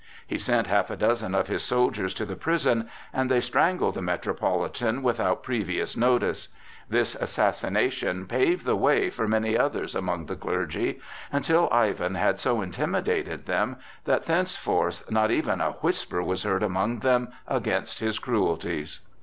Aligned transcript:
He 0.25 0.39
sent 0.39 0.65
half 0.65 0.89
a 0.89 0.97
dozen 0.97 1.35
of 1.35 1.45
his 1.45 1.61
soldiers 1.61 2.15
to 2.15 2.25
the 2.25 2.35
prison, 2.35 2.89
and 3.13 3.29
they 3.29 3.39
strangled 3.39 3.93
the 3.93 4.01
Metropolitan 4.01 5.03
without 5.03 5.43
previous 5.43 5.95
notice. 5.95 6.47
This 6.89 7.13
assassination 7.13 8.25
paved 8.25 8.65
the 8.65 8.75
way 8.75 9.11
for 9.11 9.27
many 9.27 9.55
others 9.55 9.93
among 9.93 10.25
the 10.25 10.35
clergy, 10.35 10.99
until 11.31 11.69
Ivan 11.71 12.15
had 12.15 12.39
so 12.39 12.61
intimidated 12.61 13.45
them 13.45 13.75
that 14.05 14.25
thenceforth 14.25 15.03
not 15.11 15.29
even 15.29 15.61
a 15.61 15.73
whisper 15.73 16.23
was 16.23 16.41
heard 16.41 16.63
among 16.63 17.01
them 17.01 17.27
against 17.47 17.99
his 17.99 18.17
cruelties. 18.17 19.01